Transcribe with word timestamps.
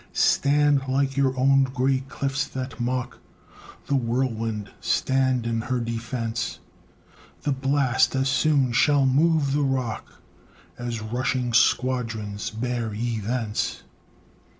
Stand, 0.13 0.87
like 0.87 1.15
your 1.15 1.37
own 1.37 1.61
gray 1.63 1.99
cliffs 2.07 2.47
that 2.47 2.79
mock 2.81 3.19
The 3.85 3.95
whirlwind, 3.95 4.71
stand 4.81 5.45
in 5.45 5.61
her 5.61 5.79
defence; 5.79 6.57
The 7.43 7.51
blast 7.51 8.15
as 8.15 8.27
soon 8.27 8.71
shall 8.71 9.05
move 9.05 9.53
the 9.53 9.61
rock 9.61 10.13
As 10.75 11.03
rushing 11.03 11.53
squadrons 11.53 12.49
bear 12.49 12.91
ye 12.95 13.19
thence. 13.19 13.83